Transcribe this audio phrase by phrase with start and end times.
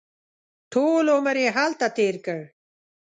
[0.71, 2.41] ټول عمر یې هلته تېر کړ.